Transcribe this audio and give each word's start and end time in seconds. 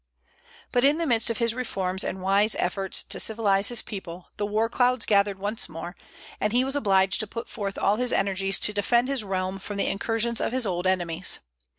But 0.71 0.83
in 0.83 0.97
the 0.97 1.05
midst 1.05 1.29
of 1.29 1.37
his 1.37 1.53
reforms 1.53 2.03
and 2.03 2.23
wise 2.23 2.55
efforts 2.55 3.03
to 3.03 3.19
civilize 3.19 3.67
his 3.67 3.83
people, 3.83 4.29
the 4.37 4.47
war 4.47 4.67
clouds 4.67 5.05
gathered 5.05 5.37
once 5.37 5.69
more, 5.69 5.95
and 6.39 6.51
he 6.51 6.63
was 6.63 6.75
obliged 6.75 7.19
to 7.19 7.27
put 7.27 7.47
forth 7.47 7.77
all 7.77 7.97
his 7.97 8.11
energies 8.11 8.59
to 8.61 8.73
defend 8.73 9.09
his 9.09 9.23
realm 9.23 9.59
from 9.59 9.77
the 9.77 9.85
incursions 9.85 10.41
of 10.41 10.53
his 10.53 10.65
old 10.65 10.87
enemies. 10.87 11.37